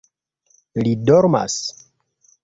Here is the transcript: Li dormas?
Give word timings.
Li 0.85 0.93
dormas? 1.09 1.59